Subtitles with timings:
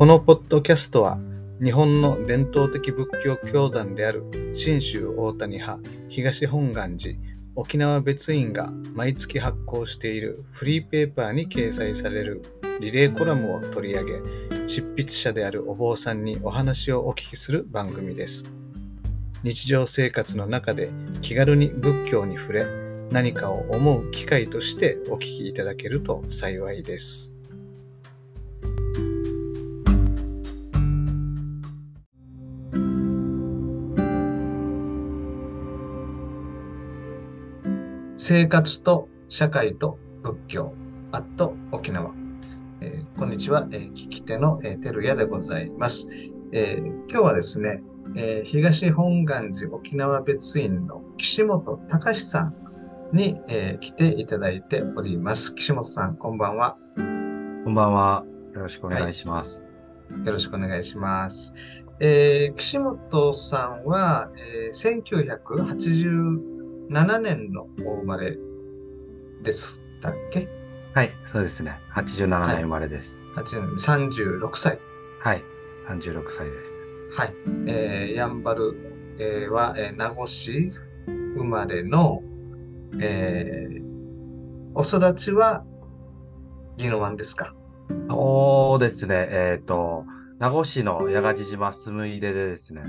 [0.00, 1.18] このポッドキャストは
[1.62, 7.18] 日本の伝統的仏教教団である信州大谷派東本願寺
[7.54, 12.40] 沖縄別院が毎月発行しているフリーペーパーに掲載される
[12.80, 14.22] リレーコラムを取り上げ
[14.66, 18.50] 執筆者であるお坊さんにお話をお聞きする番組です。
[19.42, 20.88] 日常生活の中で
[21.20, 22.64] 気軽に仏教に触れ
[23.10, 27.34] 何かを思う機会としてお聞きいただけると幸いです。
[38.32, 40.72] 生活と社会と仏教
[41.10, 42.12] アット沖縄、
[42.80, 46.06] えー、こんにちは、えー、聞き手の、えー、照屋でございます、
[46.52, 47.82] えー、今日はですね、
[48.14, 52.54] えー、東本願寺沖縄別院の岸本隆さん
[53.12, 55.52] に、えー、来ていただいております。
[55.52, 56.76] 岸本さんこんばんは。
[56.94, 58.24] こんばんは。
[58.54, 59.60] よろしくお願いします、
[60.08, 61.52] はい、よろしくお願いします。
[61.98, 66.59] えー、岸本さんは、えー、1980
[66.90, 68.36] 7年のお生まれ
[69.42, 70.48] でしたっけ？
[70.92, 71.78] はい、そうですね。
[71.94, 73.16] 87年生まれです。
[73.36, 74.80] はい、36歳。
[75.20, 75.44] はい、
[75.88, 76.72] 36歳です。
[77.16, 77.34] はい。
[77.68, 80.70] えー、やんばる、えー、は、えー、名護市
[81.36, 82.22] 生まれの、
[83.00, 83.84] えー、
[84.74, 85.64] お育ちは
[86.76, 87.54] 宜野湾ですか？
[88.08, 89.28] そうですね。
[89.30, 90.04] えっ、ー、と、
[90.40, 92.82] 名護市の八ヶ地島住井出でですね、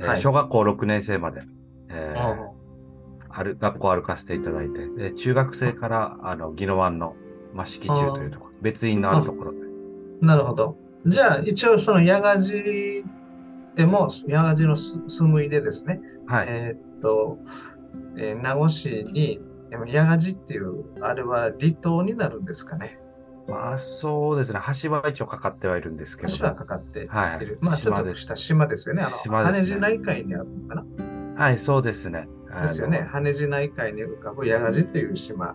[0.00, 1.42] えー、はい、小学校6年生まで、
[1.88, 2.57] えー、
[3.30, 7.14] ある学校歩かせていただいて、で中学生からあの宜野湾の
[7.54, 9.58] 益城中というところ、別院のあるところで。
[10.20, 10.76] なるほど。
[11.06, 13.06] じゃあ、一応その矢賀寺
[13.76, 17.38] でも、矢賀寺の住むいでですね、はい、えー、っと、
[18.16, 19.40] えー、名護市に
[19.86, 22.98] 矢賀寺っていう、あれは離島になるんですかね。
[23.48, 27.08] まあそうですね、橋は一応かかってはいるんですけど、橋はかかっている。
[27.08, 29.02] はい、まあちょっとした島ですよね。
[29.02, 30.84] あの、ね、羽地内海にあるのかな。
[31.36, 32.28] はい、そうですね。
[32.48, 33.06] ですよね。
[33.10, 35.54] 羽地内海に浮かぶ八ヶ寺という島。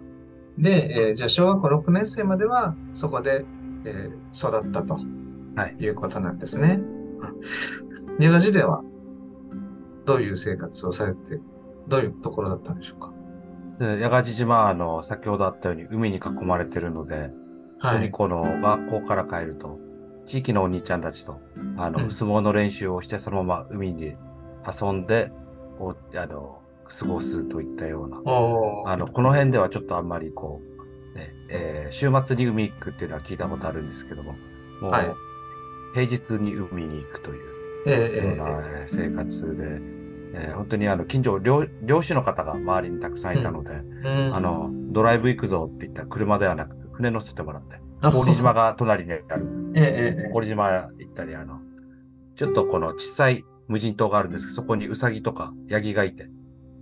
[0.57, 3.45] で、えー、じゃあ小学校6年生まではそこで、
[3.85, 4.99] えー、育ったと、
[5.55, 6.79] はい、いうことなんですね。
[8.19, 8.83] 八ヶ寺では
[10.05, 11.39] どういう生活をされて、
[11.87, 13.11] どういうところだったんでしょうか？
[13.79, 17.31] 八ヶ寺島はあの先ほどあったように海に囲まれてるので、
[17.79, 19.79] はい、この学校から帰ると、
[20.25, 21.41] 地域のお兄ちゃんたちと
[21.77, 24.15] あの、相撲の練習をしてそのまま海に
[24.65, 25.31] 遊んで、
[25.79, 28.17] をあの過ごすといったような。
[28.85, 30.61] あのこの辺ではちょっとあんまりこ
[31.13, 34.33] う、ねえー、週末に海行くっていうのは聞いたことあるんですけども
[34.81, 35.11] もう、はい、
[35.93, 37.45] 平日に海に行くという
[38.25, 39.63] ような生活で、
[40.35, 44.27] えー、本当にあの近所漁漁師の方が周りにたくさんいたので、うん。
[44.27, 51.59] うん、あのドライブ行くぞって言ったら車ではなく船乗せてもらって氷島が隣にある、氷島行ったりあの
[52.35, 56.27] ちょっとこの小さい無人島があるんですけど、そこにウサギとかヤギがいて、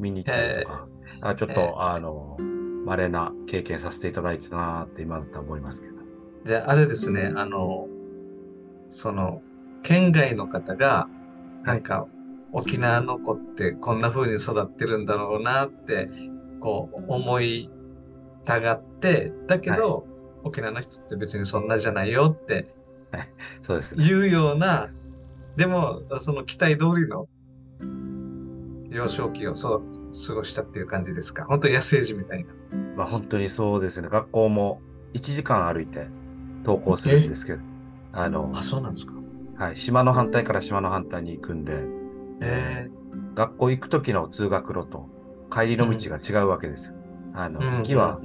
[0.01, 0.87] 見に行ったりとか、
[1.21, 2.37] あちょっと、あの、
[2.85, 5.93] 稀な経験させていただいてたなって今だったら思いますけど。
[6.45, 7.87] じゃあ、あれですね、あの、
[8.89, 9.41] その、
[9.83, 11.07] 県外の方が、
[11.63, 12.07] なんか、
[12.51, 16.09] 沖縄の子ってこんな風に育ってるんだろうなって、
[16.59, 17.69] こう、思い
[18.43, 20.03] たがって、だけど、はい、
[20.43, 22.67] 沖縄の人って別にそんなじゃないよって、
[23.61, 24.03] そうですね。
[24.03, 24.89] いうような
[25.55, 27.27] でも、その期待通りの
[28.91, 29.81] 幼少期をそう
[30.27, 31.45] 過ごしたっていう感じですか？
[31.45, 32.53] 本当に野生児みたいな。
[32.95, 34.09] まあ本当にそうですね。
[34.09, 34.81] 学校も
[35.13, 36.07] 1時間歩いて
[36.63, 37.63] 登校するんですけど。
[38.13, 39.13] あの、あ、そうなんですか。
[39.57, 39.77] はい。
[39.77, 41.85] 島の反対から島の反対に行くんで、
[42.41, 45.07] えー、学校行く時の通学路と
[45.51, 46.93] 帰りの道が違うわけですよ。
[47.33, 48.19] うん、あの、行きは、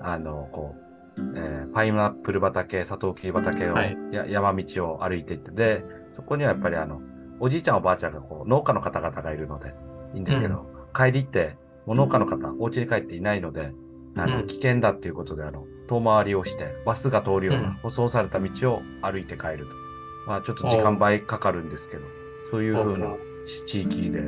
[0.00, 0.76] あの、こ
[1.18, 7.02] う、えー、パイナップル畑、サトウキビ畑を、はい、や山道を歩いていって、で、そこにはやっぱりあの、
[7.40, 9.74] おじいちゃんおばあちゃんがこう農家の方々がいるので
[10.14, 11.56] いいんですけど、うん、帰りって
[11.86, 13.72] 農家の方、お家に帰っていないので、
[14.16, 19.72] あの、危険だっていうことで、あの、遠回りをして、バスが通るような舗装された道を歩いて帰ると。
[20.26, 22.02] まあ、ちょっと時間倍かかるんですけど、
[22.50, 23.16] そういう風な
[23.66, 24.20] 地域で、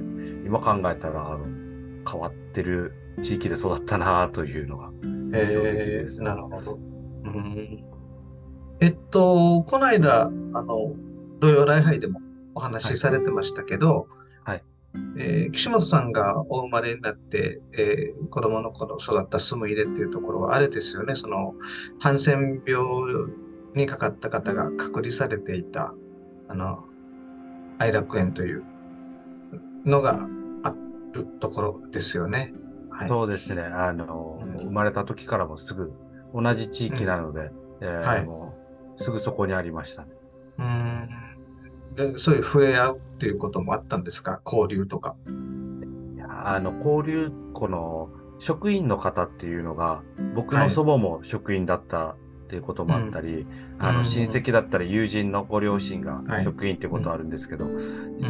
[0.45, 1.45] 今考えたら、あの、
[2.11, 2.93] 変わってる
[3.23, 4.91] 地域で育ったなというのが、
[5.33, 6.75] えー、なるほど。
[7.25, 7.85] うん、
[8.81, 10.95] えっと、この間、あの、
[11.41, 12.21] 土曜礼拝でも
[12.55, 14.09] お話しされてましたけど、
[14.45, 14.65] はい
[15.17, 21.55] えー、岸本さんがお生まれになって、えー、子供の頃育ったスムイレっていうところはあれですよね、その
[21.99, 22.85] ハンセン病
[23.75, 25.95] にかかった方が隔離されていた、
[26.49, 26.85] あの、
[27.79, 28.65] 愛楽園という
[29.85, 30.29] のが
[30.63, 30.73] あ
[31.13, 32.53] るところですよね。
[32.91, 33.63] はい、そうですね。
[33.63, 35.93] あの、うん、生まれた時からもすぐ
[36.33, 37.49] 同じ地域なので、うん、
[37.81, 38.55] えー、はい、も
[38.99, 40.09] うすぐそこにありましたね。
[40.59, 41.24] うん
[41.97, 44.41] でそういう触れ合うっていうこともあったんですか？
[44.45, 45.17] 交流とか。
[46.17, 50.03] いやあの交流この職員の方っていうのが
[50.35, 53.47] 僕の祖母も職員だったっていうこともあったり、はい、
[53.79, 57.75] あの親戚だったり友人のご両親が職員っていうことあるんですけど、はい、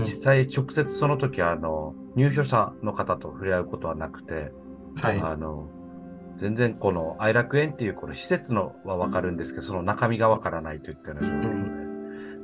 [0.01, 4.53] 実際直接その時あの入所者の方と触れ合うことはなくて、
[4.97, 5.69] はい、あの
[6.39, 11.74] 全然この愛楽園っていうこの施設のはわかるんですけどその中身がわからないといったような状況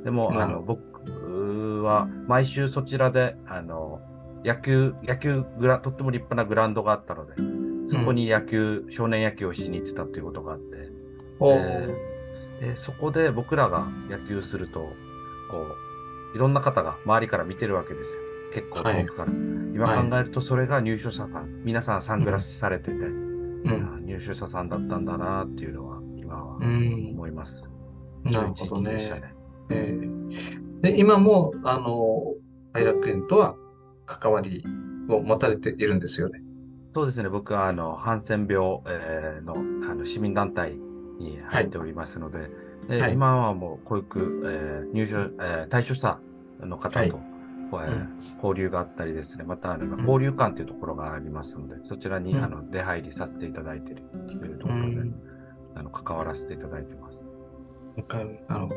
[0.03, 4.01] で、でも、あの僕は毎週そちらであの
[4.43, 7.33] 野球、野球グラ、とっても立派なグラウンドがあったので、
[7.91, 10.65] そこに野球、うん、少年野球をしに行ってたっていうことがあって、
[12.61, 14.95] えー、そこで僕らが野球すると、こ
[16.33, 18.21] う、いろんな方が周りから見てるわけですよ。
[18.53, 19.31] 結構遠くから。
[19.31, 19.41] はい、
[19.73, 27.63] 今考えるとそれが入所者さん、はい、皆さんサングラスされてて、うん、入所者さんだったんだなっていうのは今は思います。
[28.25, 29.40] うん、なるほどね。
[29.71, 32.35] ねえー、で今も、あの、
[32.73, 33.55] 愛楽園とは
[34.05, 34.63] 関わり
[35.09, 36.41] を持たれているんですよね。
[36.93, 39.55] そうですね、僕はあのハンセン病、えー、の
[39.89, 40.75] あの市民団体
[41.19, 42.49] に入っておりますので、
[42.99, 46.19] はい、今はもう保育、えー、入所、えー、対象者
[46.59, 47.15] の方と、
[47.71, 55.13] はい、えー、交流があったりですね、またあの交流館というところがありますので、そちらに、あの出入りさせていただいているというところで、
[55.75, 57.10] あの関わらせていただいてます。
[57.95, 58.75] なるほど。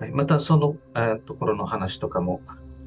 [0.00, 2.40] はい、またその、えー、ところの話とかも、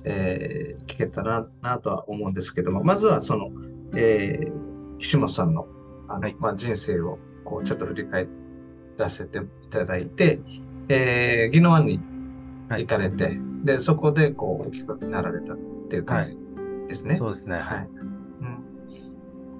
[0.03, 3.49] えー、聞けたらなとは思うんですけども、まずはその、
[3.95, 5.67] えー、岸本さんの
[6.07, 8.27] あの、はい、まあ、人生をこうちょっと振り返
[8.97, 10.39] らせていただいて、
[10.89, 11.99] えー、宜野湾に
[12.69, 15.57] 行かれて、はい、で、そこでこう大きくなられたっ
[15.89, 16.37] ていう感じ
[16.87, 17.11] ですね。
[17.11, 17.57] はい、そうですね。
[17.57, 17.87] はい。
[17.87, 18.07] うん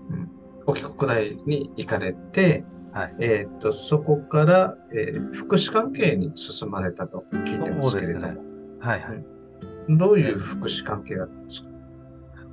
[0.10, 0.30] うん、
[0.66, 8.34] 沖国大に行かれて、はい、えっ、と、そこから、えー、福祉関係に進まれたと聞いてますけれども。
[8.34, 8.40] ね、
[8.80, 9.26] はいはい。
[9.90, 11.70] どういう福祉関係だったんですか？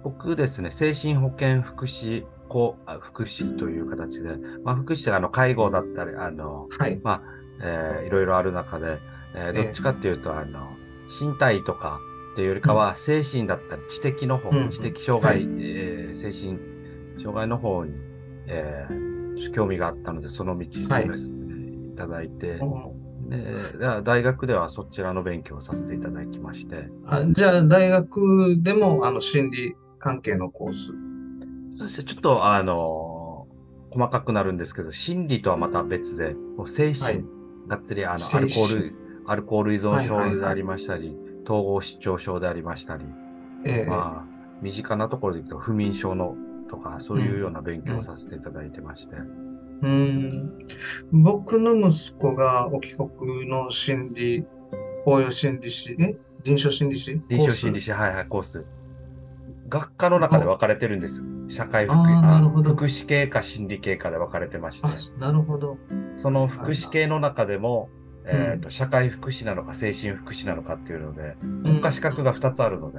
[0.02, 7.22] 僕ですね、精神保健福祉こう福祉という形で、まあ、福祉ってあの介護だったり、あの、はい、まあ、
[7.62, 8.98] えー、いろいろある中で、
[9.36, 10.70] えー、どっちかっていうと、あの、
[11.20, 12.00] 身体とか
[12.32, 16.58] っていうよりかは、精神だったり、知的の方、うん、知的障害、はい、えー、精神
[17.18, 17.92] 障害の方に、
[18.46, 19.09] えー、
[19.50, 21.96] 興味があったので、その道進めてい。
[21.96, 26.88] ただいて、はいで大学ではそちらの勉強をさせていただきまして。
[27.06, 30.86] あじゃあ、大学でもあの心理関係のコース。
[31.76, 33.46] そうですね、ちょっとあの
[33.92, 37.24] 細かくなるんですけど、心理とはまた別で、もう精神、はい、
[37.68, 38.94] がっつりあのアルコール、
[39.26, 43.04] アルコール依存症でありましたり、統合失調症でありましたり、
[43.64, 46.34] えー、まあ、身近なところで言うと不眠症の
[46.70, 49.16] とか、そういうような勉強をさせていただいてまして。
[49.82, 50.52] うん。
[51.12, 51.22] うん。
[51.22, 54.46] 僕の息子が沖国の心理、
[55.04, 56.16] 応用心理師、え？
[56.42, 58.66] 臨床心理師臨床心理師、はいはい、コース。
[59.68, 61.24] 学科の中で分かれてるんですよ。
[61.48, 64.88] 社会福福祉系か心理系かで分かれてまして。
[65.18, 65.76] なるほど。
[66.16, 67.90] その福祉系の中でも、
[68.24, 72.98] えーと、社会福祉なのか精神福祉なのかっていうので、国家資格が2つあるので、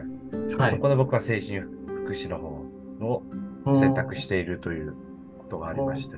[0.56, 3.24] はい、そこで僕は精神福祉の方を
[3.66, 4.94] 選択しているという
[5.40, 6.18] ことがありまして。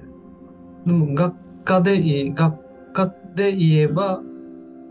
[0.86, 4.22] でも学科でいい、学科で言えば、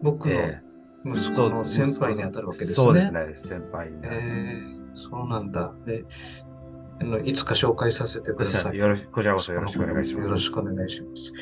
[0.02, 2.74] 僕の息子の先輩に当たるわけですね。
[2.74, 4.82] そうですね、先輩に、えー。
[4.94, 5.74] そうなんだ。
[5.86, 6.04] で、
[7.00, 8.78] あのいつか紹介させてください。
[8.78, 10.24] よろしこちらこそよろしくお願いします。
[10.24, 11.32] よろしくお願いします。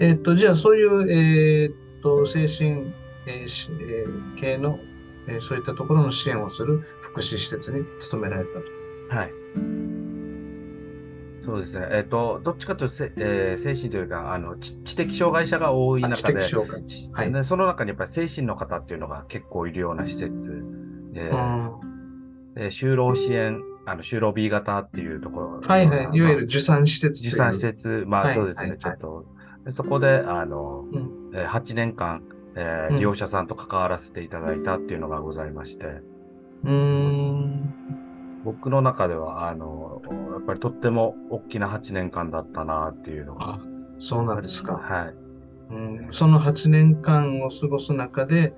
[0.00, 2.92] えっ、ー、と、じゃあそういう、えっ、ー、と、精神、
[3.26, 4.78] えー、系の、
[5.28, 9.16] えー、そういったところの支援をする福祉施設に勤められたと。
[9.16, 9.43] はい。
[11.44, 11.86] そうですね。
[11.90, 20.64] えっ、ー、と、どっちかというと、えー、精神というか、あの知、知的障害者が多い中で、はい、その中にやっぱり精神の方っていうのが結構いるような施設
[21.12, 21.30] で、
[22.54, 25.60] で就労支援、あの就労 B 型っていうところ。
[25.60, 26.16] はいはい。
[26.16, 29.26] いわゆる受産施設受産施設、まあそうですね、はいちょっと。
[29.72, 32.22] そこで、あの、うん、えー、8年間、
[32.54, 36.00] えー、利用者さんと関わらせていただいたっていうのがございまして。
[36.64, 37.74] うん。
[38.44, 40.10] 僕の中では、あの、や
[40.44, 43.58] っぱりとっても大きな8年間だったなっていうのが。
[43.98, 44.74] そうなんですか。
[44.74, 45.14] はい。
[45.70, 48.54] うん、その8年間を過ごす中で、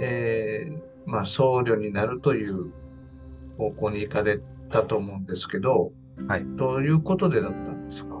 [0.00, 2.72] えー、まあ、僧侶になるという
[3.58, 4.40] 方向に行かれ
[4.70, 5.92] たと思うんですけど、
[6.26, 6.44] はい。
[6.56, 8.16] どういうことでだったんですか？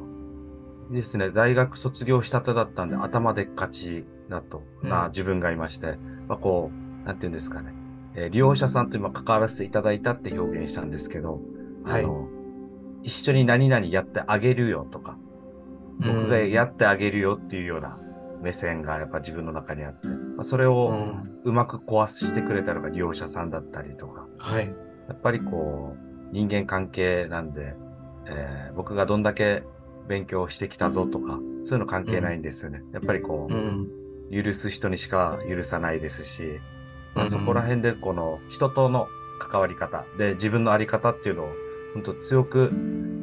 [0.90, 6.70] ですね、大学卒業したてだったんで、頭でっかちだと、な、自分がいまして、まあ、こ
[7.02, 7.72] う、なんていうんですかね、
[8.14, 11.40] えー、利用者さんと今関わらせていただいたって表現したんですけど、
[11.84, 12.28] はい、あの
[13.06, 15.16] 一緒に何々やってあげるよとか、
[16.00, 17.98] 僕がやってあげるよっていうような
[18.42, 20.92] 目線がやっぱ自分の中にあって、まあ、それを
[21.44, 27.76] うまく壊してくれたのが利用者さんだったりとか、はい、やっぱりこう、人間関係なんで、
[28.26, 29.62] えー、僕がどんだけ
[30.08, 32.82] 勉強してきたぞとか、そういうの関係ないんですよね。
[32.84, 33.88] うん、やっぱりこう、うん、
[34.44, 36.42] 許す人にしか許さないですし、
[37.14, 39.06] まあ、そこら辺でこの人との
[39.38, 41.65] 関わり方で自分のあり方っていうのを
[41.96, 42.70] 本当強く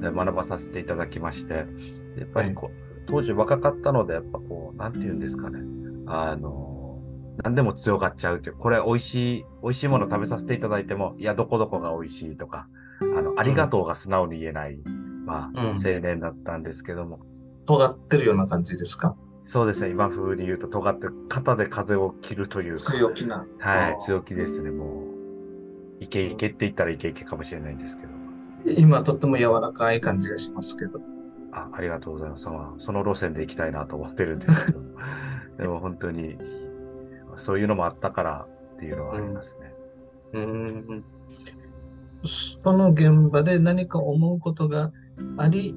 [0.01, 1.53] 学ばさせていただきまして、
[2.17, 5.59] やっぱりこう、はい、当時若かったので、やっぱこう、なんて言うんですかね。
[6.07, 6.99] あの、
[7.43, 12.67] 何でも強がっちゃうっていう、これ美味しい、美味しいもの食べさせていただいても、いや、どこどこが美味しいとか、
[12.99, 14.79] あの、ありがとうが素直に言えない、
[15.27, 17.19] まあ、青年だったんですけども。
[17.67, 19.15] 尖ってるような感じですか？
[19.43, 22.91] そうですね、今風に言うと、尖って、肩で風を切るというか。
[22.91, 23.45] 強気な。
[23.59, 25.03] はい、強気ですね、も
[25.99, 26.03] う。
[26.03, 28.12] イケイケって言ったらイケイケかもしれないんですけど。
[28.65, 30.99] 今、とっても柔らかい感じがしますけど。
[31.51, 32.43] あありがとうございます。
[32.43, 34.79] その路線で行きたいなと思ってるんですけど。
[35.59, 36.37] でも本当に、
[37.37, 39.73] そういうのもあったからっていうのはありますね。
[40.33, 40.47] うん、う
[40.95, 41.03] ん
[42.25, 44.91] その現場で何か思うことが
[45.37, 45.75] あり、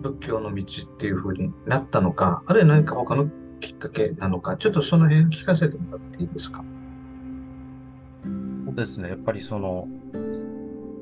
[0.00, 3.28] 仏教の道っていうふうになったのか、あるいは何か他の
[3.58, 6.64] きっかけなのか、ちょっとその辺聞かせてもらっていいですか？
[8.66, 9.88] そうですね、やっぱりその、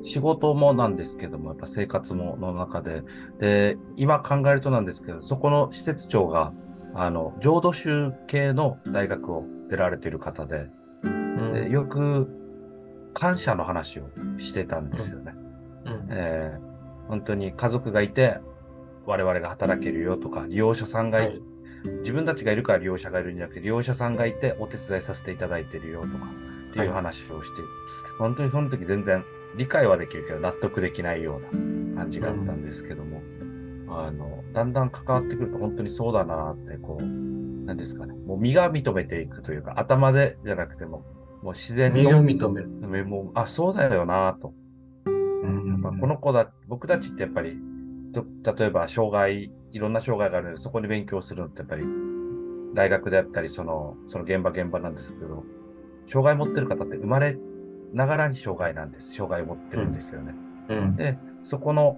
[0.05, 3.03] 仕事もなんですけども、やっぱ生活もの中で、
[3.39, 6.53] で、今考えるとなんですけど、そこの施設長が、
[6.93, 10.69] あの、浄土宗系の大学を出られている方で、
[11.03, 12.29] うん、でよく
[13.13, 14.09] 感謝の話を
[14.39, 15.33] してたんですよね。
[15.85, 15.93] うん。
[15.93, 18.39] うん、えー、本当に家族がいて、
[19.05, 21.43] 我々が働けるよとか、利用者さんがいる、
[21.83, 26.25] はい、自分たちがいるから利用者がいるんじゃなくて、利用者さんがいてお手伝いさせていただいてるよとか、
[26.71, 27.71] っていう話をして、はい、
[28.19, 29.23] 本当にその時全然
[29.57, 37.03] 理解はできるけど納得できないような感じがあったんですけども、うん、あの、だんだん関わってくると本当にそうだなって、こう、
[37.65, 41.03] なんですかね、もう身が認めていくというか、頭でじゃなくても、
[41.41, 42.01] もう自然に。
[42.01, 42.61] 身が認め
[42.99, 43.05] る。
[43.05, 44.53] もう、あ、そうだよなと。
[45.05, 47.57] うん、やっぱこの子だ、僕たちってやっぱり、
[48.13, 51.83] 例えば障害、いろんな障害があるので、そこに勉強するのってやっぱり、
[52.73, 55.43] 大学であったり、その、その現場現場なんですけど、
[56.07, 57.37] 障害持ってる方って生まれ
[57.95, 59.13] ながらに障害なんです。
[59.13, 60.35] 障害を持ってるんですよね。
[60.69, 61.97] うん、で、そこの、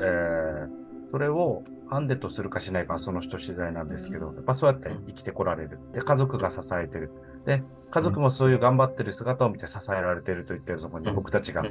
[0.00, 0.68] えー、
[1.10, 5.78] それをハンデとするかしないかはその人次第なんですけど、やっぱそうやって生きてこられる。
[5.92, 7.10] で、家族が支えてる。
[7.44, 11.62] で、家族もそういう頑張ってる姿を見て支えられてるといったところに僕たちが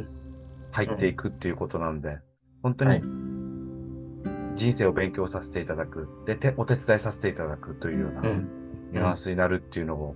[0.71, 2.19] 入っていくっていうことなんで、
[2.61, 3.01] 本当に
[4.55, 6.07] 人生を勉強させていただく。
[6.27, 10.15] で、お手伝いさせていただくというようなニュアンスになるっていうのを、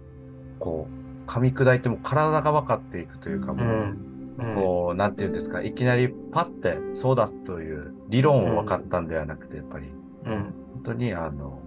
[0.60, 3.94] こう、噛み砕いても体が分かっていくというか、もう、
[4.40, 9.88] うん、こう、なんていうんですか、いきなりパッてそうだという理論を分かったんではなくて、やっぱり、
[10.26, 10.44] うん、
[10.74, 11.62] 本当にあの、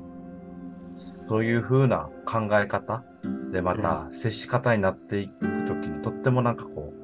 [1.29, 3.05] そういう風な考え方
[3.53, 7.01] でまた接し方になっていくときに、とってもなんかこう、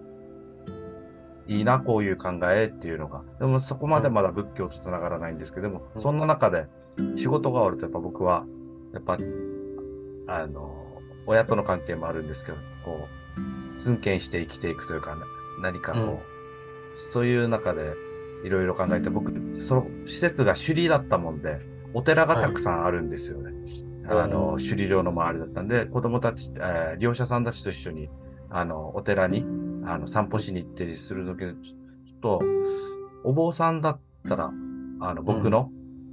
[1.49, 3.23] いいな、こういう考えっていうのが。
[3.39, 6.67] でもそこまでまだ仏教と繋がらないんですけども、そんな中で
[7.17, 8.45] 仕事が終わるとやっぱ僕は、
[8.93, 9.17] やっぱ、
[10.27, 10.86] あの、
[11.27, 13.09] 親との関係もあるんですけど、こ
[13.77, 15.17] う、尊敬して生きていくというか、
[15.61, 16.19] 何かこう、うん、
[17.13, 17.95] そういう中で
[18.45, 21.61] いろいろ考えて、僕、その施設が首里だったもんで、
[21.95, 23.53] お寺がたくさんあるんですよね。
[24.07, 28.09] はい、あの、首里城の周りだったんで、子供たち、えー、利用者さんたちと一緒に、
[28.51, 29.45] あの、お寺に、
[29.85, 32.41] あの、散歩しに行ってするとき、ちょっと、
[33.25, 34.53] お坊さんだったら、
[35.01, 35.71] あの、僕の、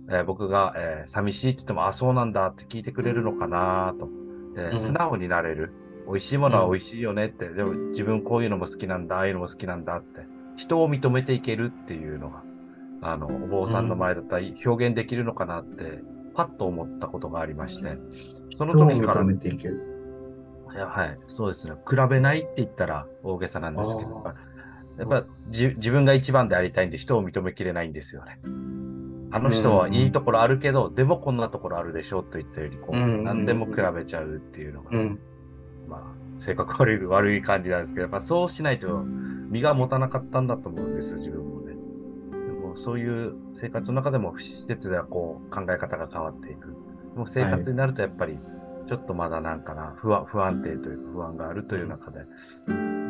[0.08, 4.23] うん、えー、僕が、えー、寂しいって言っても、あ、そうなんだって聞いてくれるのかなと。
[4.56, 5.72] で、素直になれる。
[6.06, 12.44] 美味しいものは美味しいよねって、でも自分こういうのも好きなんだ、ああいうのも好きなんだって、人を認めていけるっていうのが、
[13.02, 16.02] あの、お坊さんの前だったら表現できるのかなって、
[16.36, 17.98] パッと思ったことがありまして、
[18.58, 19.22] その時から。
[19.22, 19.90] 認めていける。
[20.74, 21.74] いやはい、そうですね。
[21.88, 24.24] 比べないって言ったら大げさなんですけど、
[24.98, 28.40] やっぱ自分が一番でありたいんで人を認めきれないんですよね。
[29.34, 34.92] あの人はいいところあるけど、でもこんなところあるでしょといったように、こう、何でも比べちゃうっていうのが、
[35.88, 39.04] まあ、性格悪い、悪い感じなんですけど、やっぱそうしないと
[39.50, 41.74] 身が持たなかったんだと思うんですよ、自分もね。
[42.32, 46.68] でもそういう生活の中でも施設ではこう考え方が変わっていく。
[47.16, 48.38] もう生活になるとやっぱり、
[48.88, 52.26] ちょっとまだなんかな、不安不安定というか不安があるという中で、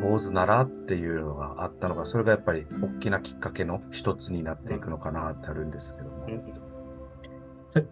[0.03, 6.27] 坊主ならっていうのがあったのが、それがやっぱり大きなきっかけの一つになっていくのかなってあるんですけども。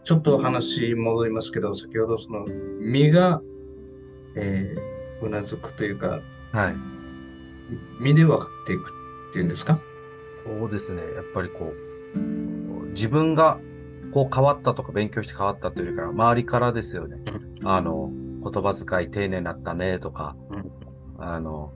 [0.03, 2.45] ちょっと話戻りますけど、先ほどその
[2.79, 3.41] 身が、
[4.35, 6.19] えー、うなずくというか、
[6.51, 6.75] はい、
[7.99, 8.81] 身で分かっていく
[9.29, 9.79] っていうんですか？
[10.45, 11.01] そうですね。
[11.15, 11.73] やっぱりこ
[12.15, 13.57] う、自分が
[14.13, 17.17] こう変わったとか勉強して変わったというか、周りからですよね。
[17.63, 18.11] あの、
[18.43, 20.35] 言葉遣い丁寧になったねとか、
[21.17, 21.73] あの、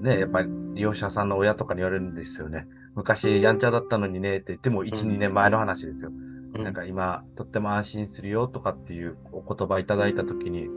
[0.00, 2.66] ね、やっぱり利用者さんの親とかに言われるんですよね。
[2.94, 6.10] 昔やんちゃだったのにねって言っても1、2年前の話ですよ。
[6.54, 10.68] なんか今、とっても安心するよとかっていうお言葉いただいたときに、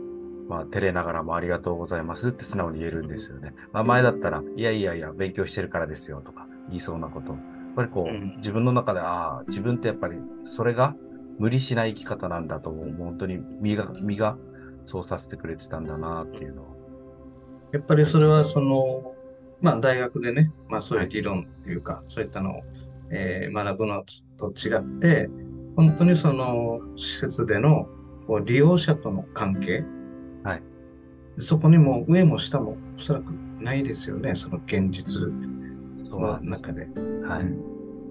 [0.50, 3.54] まあ、照れながらもありがとうございますって素直に言えるんですよね。
[3.72, 7.34] まあ、前だったら、いやいやいや、勉強してるからですよとか言いそうなこと。
[7.34, 7.40] やっ
[7.76, 10.96] ぱりこう、自分の中で、ああ、自分ってやっぱりそれが
[11.38, 12.96] 無理しない生き方なんだと思う。
[12.98, 14.38] 本当に身が、身が
[14.86, 16.79] そうさせてくれてたんだなっていうのを。
[17.72, 19.14] やっぱりそれはその、
[19.62, 22.62] まあ大学でね、まあそういう理論っていうか、はい、そういったのを、
[23.12, 24.04] えー、学ぶの
[24.38, 25.30] と違って、
[25.76, 27.88] 本当にその施設での
[28.28, 29.84] こう利用者との関係、
[30.44, 30.64] はい、
[31.40, 35.30] そこにも上も下もおそらくないですよね、その現実
[36.10, 36.88] の中で。
[37.28, 37.44] はい。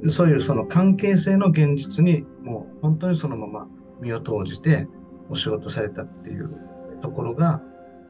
[0.03, 3.69] うん、そういうその関係性の現実にもう本当にそのまま
[4.01, 4.87] 身を投じて
[5.29, 6.51] お仕事されたっていう
[7.01, 7.63] ところが、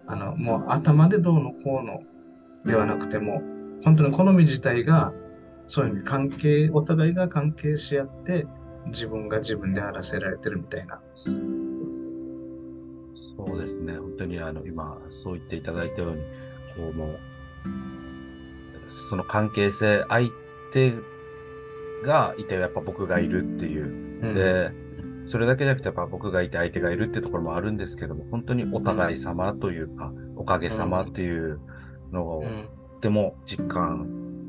[0.08, 2.02] あのもう頭でどうのこうの
[2.64, 3.42] ではなくても、
[3.84, 5.12] 本当に好み自体が
[5.66, 8.46] そういうふうに関係、お互いが関係し合って、
[8.86, 11.00] 自分が自分であらせられてるみたいな。
[13.36, 16.22] そうですね、本当にあの今、そう言っていただいたように、
[16.74, 17.18] こうもう、
[19.10, 20.30] その関係性、相
[20.72, 20.94] 手
[22.02, 23.84] がいて、やっぱ僕がいるっていう。
[23.84, 24.72] うん、で、
[25.28, 31.61] それだけじゃなくて、やっぱ僕がいて相手がいるってところもあるんですけども、本当にお互い様というか、おかげさまっていう
[32.11, 32.44] のを、
[32.94, 34.08] とても実感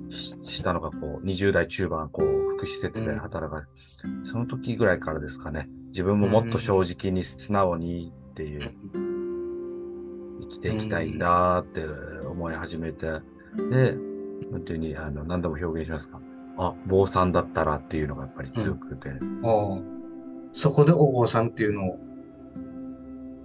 [0.09, 3.65] したのが、こう、20代中盤、こう、福祉施設で働かれ、
[4.25, 8.62] その時ぐらいからですかね、自分ももっと正直に素直にっていう、
[10.41, 11.86] 生きていきたいんだって
[12.25, 13.19] 思い始めて、
[13.69, 13.98] で、
[14.50, 16.21] 本当にあの何度も表現しますか、
[16.57, 19.09] あ、坊さんだったらっていうのがやっぱり強くて。
[19.09, 19.99] うん、
[20.53, 21.98] そこでお坊さんっていうの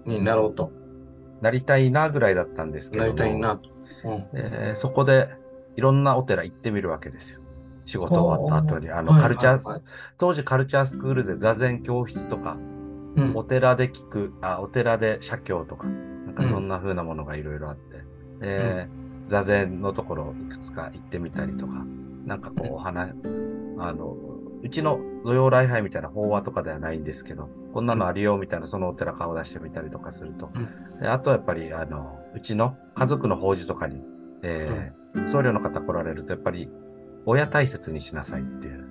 [0.06, 0.72] になろうと。
[1.40, 3.68] なりたいなぐらいだったんですけどなりたいなと。
[4.04, 5.28] うん、えー、そこで
[5.76, 7.40] いろんなお寺行ってみるわけですよ。
[7.86, 8.90] 仕事終わった後に。
[8.90, 9.82] あの、カルチャー、
[10.18, 12.56] 当時カルチャースクールで座禅教室とか、
[13.16, 18.88] うん、お寺で聞く、あ、お寺で写経とか、なんかそんな風なものがいろいろあって、で、
[19.22, 21.84] うん、座禅のところいくつか行ってみたりとか、
[22.24, 23.12] なんかこうお話、
[23.78, 24.16] あの、
[24.64, 30.50] うちの土曜礼拝みたいな法話とかではないんですけど、こんなのあるよみたいなそのお寺顔出してみたりとかすると、
[31.02, 34.02] であとやっぱりあの、うちの家族の法事とかに、
[34.42, 36.70] えー、僧侶の方来られるとやっぱり
[37.26, 38.88] 親大切にしなさいっていう、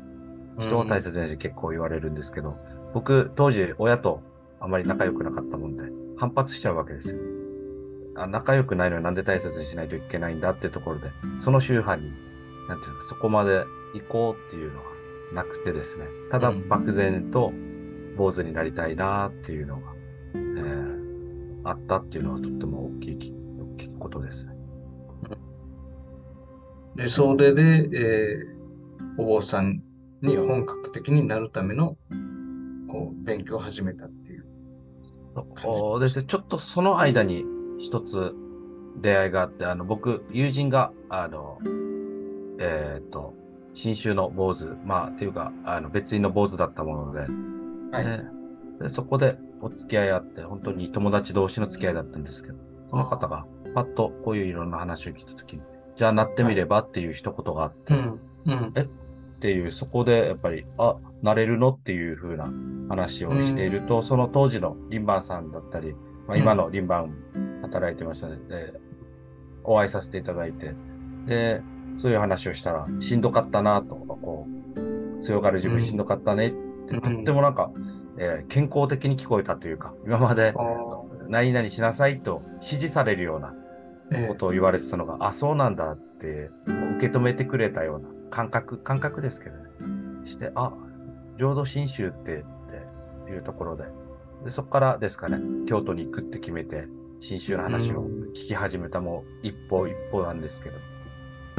[0.60, 2.56] 人を大切にして結構言われるんですけど、
[2.94, 4.22] 僕当時親と
[4.60, 5.84] あまり仲良くなかったもんで、
[6.18, 7.18] 反発しちゃうわけですよ。
[8.16, 11.10] あ仲良くないのになんで大切にしないといけないんだってところで、
[11.40, 12.14] その宗派に、
[12.70, 14.93] なんていうか、そこまで行こうっていうのは
[15.34, 17.52] なくてですね、ただ漠然と
[18.18, 19.94] 坊主になりたいなっていうのが、
[20.36, 24.54] えー、あったっていうのはとっても大きい、大きいことですね。
[26.96, 29.82] で、それで、えー、お坊さん
[30.22, 31.98] に本格的になるための、
[32.88, 34.46] こう、勉強を始めたっていう。
[35.58, 36.26] そうですね。
[36.28, 37.44] ちょっとその間に
[37.80, 38.36] 一つ
[39.02, 41.58] 出会いがあって、あの、僕、友人が、あの、
[42.60, 43.34] えっ、ー、と、
[43.74, 47.20] 新州の坊主、まあ、っていうか、あの、別院の坊主だったもので、
[47.92, 52.56] はい、でそこでお付き合いあって、本当に友達同士の付き合いだったんですけど、
[52.90, 55.62] その方が、パッとこういういろんな話を聞いたときに、
[55.96, 58.82] じゃあなってみればっていう一言があって、うんうん、え？
[58.82, 58.88] っ
[59.40, 62.46] ていう、そこでやっぱり、あ、なれるのっていう風な
[62.90, 65.96] 話をしていると、うん、その当時のリンバンさんだったり、
[66.28, 68.74] まあ、今のリンバン働いてましたので、
[69.64, 70.76] お会いさせていただいて、
[71.26, 71.62] で、
[72.00, 76.52] そういう話をしたら、しんどかったなとか、こう、強がる自分しんどかったねっ
[76.88, 77.72] て、とってもなんか、
[78.18, 80.54] えー、健康的に聞こえたというか、今まで
[81.28, 83.54] 何々しなさいと指示されるような
[84.28, 86.52] ことを言われてたのが、えあ、そうなんだって
[86.98, 89.64] 受け止めてくれたような感覚、感覚ですけどね。
[90.26, 90.74] して、あ、
[91.38, 93.86] 浄土真宗ってっていうところで、
[94.46, 96.88] でそこからですかね、京都に行くって決めて、
[97.22, 100.93] 真宗の話を聞き始めたもう一歩一歩なんですけど。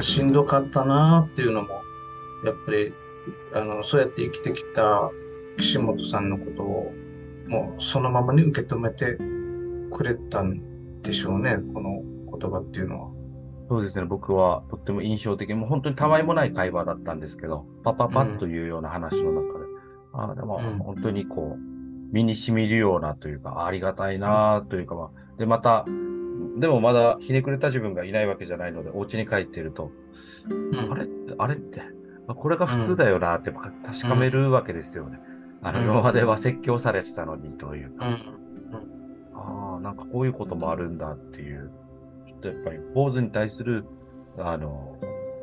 [0.01, 1.81] しんどかったなっていうのも、
[2.43, 2.93] やっぱり、
[3.53, 5.09] あの、そうやって生きてきた
[5.57, 6.93] 岸本さんのことを、
[7.47, 9.17] もうそのままに受け止めて
[9.91, 12.01] くれたんでしょうね、この
[12.37, 13.09] 言葉っていうのは。
[13.67, 19.65] そうですね、僕はとっても印象的、もう本当にたわいもない会話だったんですけど、パパパッというような話の中で、
[20.13, 21.75] うん、あでも本当にこう、
[22.11, 25.85] 身に染みるようなというか、ありがたいなというか、まあ、で、また、
[26.57, 29.91] でもまだひねくれた自分がいないわけじゃないので、お家に帰っていると、
[30.49, 31.03] うん、あれ？
[31.03, 31.81] って、あれって、
[32.27, 35.19] これが普通だよなって確かめるわけですよね。
[35.61, 38.05] あの、今までは説教されてたのにというか、
[39.33, 41.71] ああ、なんかこういうこともあるんだっていう、
[42.25, 43.85] ちょっとやっぱり坊主に対する、
[44.37, 44.97] あの、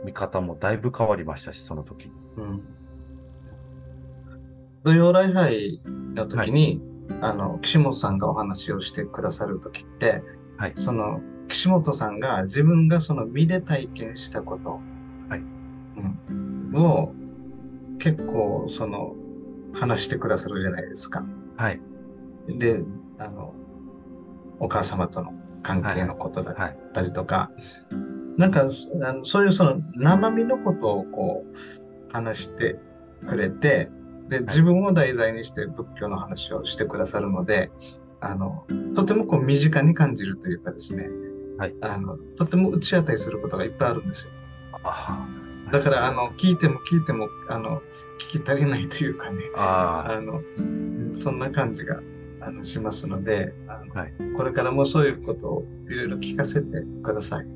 [0.04, 2.06] 見方もだいぶ変わりましたし、その時。
[2.06, 2.12] に。
[2.36, 2.62] うん。
[4.84, 5.80] 土曜礼拝
[6.14, 10.22] の時に、はい、あの、岸本さんがお話をしてくださる時って、
[10.62, 14.78] はい、その、岸本さんが自分がその身で体験したこと、
[15.28, 15.40] はい。
[15.96, 17.12] うん、を
[17.98, 19.16] 結構その
[19.72, 21.26] 話してくださるじゃないですか。
[21.56, 21.80] はい。
[22.46, 22.84] で、
[23.18, 23.54] あの、
[24.60, 25.32] お母様との
[25.64, 27.50] 関係のことだったりとか、は
[27.90, 27.94] い。
[27.96, 28.00] は
[28.36, 28.68] い、なんか
[29.24, 32.78] そういうその生身のことをこう話して
[33.28, 33.90] くれて、
[34.28, 37.72] で、自分を題材にして仏教の話をしてくださるので、
[38.22, 41.08] あの、とてもこう身近に感じるというかですね、
[41.58, 44.32] はい、あのとても打ち当たりすることがいっぱいあるんですよ。
[45.70, 47.80] だからあの聞いても聞いてもあの
[48.18, 50.42] 聞き足りないというかねあの
[51.14, 52.00] そんな感じが
[52.40, 57.46] あのしますのであの、はい、これからもそういうことをいろいろ聞かせてください。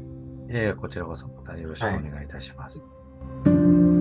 [0.49, 2.79] ええこちらこそまたよろしくお願いいたします。
[3.45, 3.96] はい